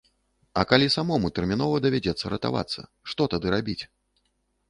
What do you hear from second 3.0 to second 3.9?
што тады рабіць?